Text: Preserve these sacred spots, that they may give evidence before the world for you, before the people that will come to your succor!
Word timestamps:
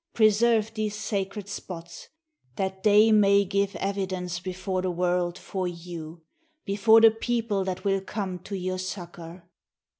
Preserve 0.15 0.73
these 0.73 0.95
sacred 0.95 1.47
spots, 1.47 2.07
that 2.55 2.81
they 2.81 3.11
may 3.11 3.45
give 3.45 3.75
evidence 3.75 4.39
before 4.39 4.81
the 4.81 4.89
world 4.89 5.37
for 5.37 5.67
you, 5.67 6.23
before 6.65 6.99
the 7.01 7.11
people 7.11 7.63
that 7.63 7.83
will 7.83 8.01
come 8.01 8.39
to 8.39 8.55
your 8.55 8.79
succor! 8.79 9.47